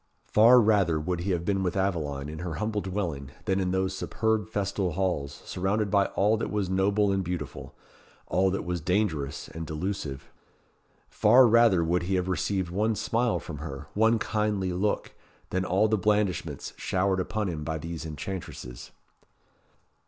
[0.25, 3.95] Far rather would he have been with Aveline, in her humble dwelling, than in those
[3.95, 7.75] superb festal halls, surrounded by all that was noble and beautiful
[8.25, 10.31] all that was dangerous and delusive.
[11.07, 15.13] Far rather would he have received one smile from her, one kindly look,
[15.51, 18.89] than all the blandishments showered upon him by these enchantresses.